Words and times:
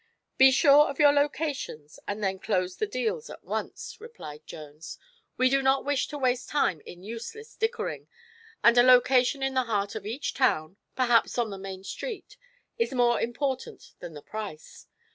"Be 0.39 0.49
sure 0.49 0.89
of 0.89 0.97
your 0.97 1.11
locations 1.13 1.99
and 2.07 2.23
then 2.23 2.39
close 2.39 2.77
the 2.77 2.87
deals 2.87 3.29
at 3.29 3.43
once," 3.43 3.97
replied 4.01 4.47
Jones. 4.47 4.97
"We 5.37 5.47
do 5.47 5.61
not 5.61 5.85
wish 5.85 6.07
to 6.07 6.17
waste 6.17 6.49
time 6.49 6.81
in 6.87 7.03
useless 7.03 7.55
dickering, 7.55 8.07
and 8.63 8.75
a 8.79 8.81
location 8.81 9.43
in 9.43 9.53
the 9.53 9.65
heart 9.65 9.93
of 9.93 10.07
each 10.07 10.33
town, 10.33 10.77
perhaps 10.95 11.37
on 11.37 11.51
the 11.51 11.59
main 11.59 11.83
street, 11.83 12.35
is 12.79 12.93
more 12.95 13.21
important 13.21 13.93
than 13.99 14.15
the 14.15 14.23
price. 14.23 14.87